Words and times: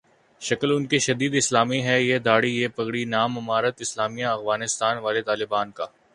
شکل 0.41 0.69
انکی 0.75 0.99
شدید 1.07 1.33
اسلامی 1.37 1.79
ہے، 1.87 1.97
یہ 2.09 2.17
دھاڑی، 2.27 2.51
یہ 2.61 2.67
پگڑی، 2.77 3.03
نام 3.15 3.31
امارت 3.39 3.75
اسلامیہ 3.85 4.27
افغانستان 4.37 4.95
والے 5.05 5.21
طالبان 5.29 5.67
کا۔ 5.77 5.85